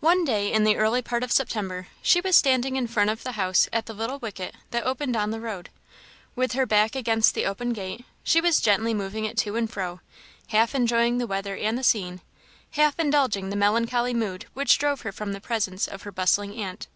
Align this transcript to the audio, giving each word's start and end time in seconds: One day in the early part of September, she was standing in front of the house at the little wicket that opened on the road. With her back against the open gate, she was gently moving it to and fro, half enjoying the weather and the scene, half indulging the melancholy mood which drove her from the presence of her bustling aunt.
One 0.00 0.24
day 0.24 0.52
in 0.52 0.64
the 0.64 0.76
early 0.76 1.00
part 1.00 1.22
of 1.22 1.30
September, 1.30 1.86
she 2.02 2.20
was 2.20 2.34
standing 2.34 2.74
in 2.74 2.88
front 2.88 3.08
of 3.08 3.22
the 3.22 3.38
house 3.38 3.68
at 3.72 3.86
the 3.86 3.94
little 3.94 4.18
wicket 4.18 4.56
that 4.72 4.82
opened 4.84 5.14
on 5.14 5.30
the 5.30 5.38
road. 5.40 5.70
With 6.34 6.54
her 6.54 6.66
back 6.66 6.96
against 6.96 7.36
the 7.36 7.46
open 7.46 7.72
gate, 7.72 8.04
she 8.24 8.40
was 8.40 8.60
gently 8.60 8.92
moving 8.92 9.24
it 9.24 9.38
to 9.38 9.54
and 9.54 9.70
fro, 9.70 10.00
half 10.48 10.74
enjoying 10.74 11.18
the 11.18 11.28
weather 11.28 11.56
and 11.56 11.78
the 11.78 11.84
scene, 11.84 12.20
half 12.72 12.98
indulging 12.98 13.50
the 13.50 13.54
melancholy 13.54 14.12
mood 14.12 14.46
which 14.54 14.76
drove 14.76 15.02
her 15.02 15.12
from 15.12 15.32
the 15.32 15.40
presence 15.40 15.86
of 15.86 16.02
her 16.02 16.10
bustling 16.10 16.60
aunt. 16.60 16.88